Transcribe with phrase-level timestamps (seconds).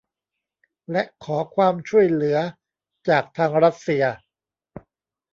[0.91, 2.37] และขอความช่วยเหลือ
[3.09, 4.03] จากทางรัสเซีย